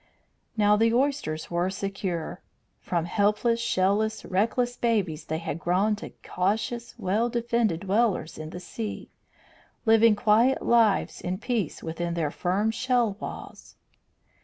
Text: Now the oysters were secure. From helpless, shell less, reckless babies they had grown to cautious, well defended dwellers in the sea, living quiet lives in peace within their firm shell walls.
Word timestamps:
Now 0.57 0.75
the 0.77 0.91
oysters 0.95 1.51
were 1.51 1.69
secure. 1.69 2.41
From 2.79 3.05
helpless, 3.05 3.59
shell 3.59 3.97
less, 3.97 4.25
reckless 4.25 4.75
babies 4.75 5.25
they 5.25 5.37
had 5.37 5.59
grown 5.59 5.95
to 5.97 6.09
cautious, 6.23 6.95
well 6.97 7.29
defended 7.29 7.81
dwellers 7.81 8.39
in 8.39 8.49
the 8.49 8.59
sea, 8.59 9.11
living 9.85 10.15
quiet 10.15 10.63
lives 10.63 11.21
in 11.21 11.37
peace 11.37 11.83
within 11.83 12.15
their 12.15 12.31
firm 12.31 12.71
shell 12.71 13.15
walls. 13.19 13.75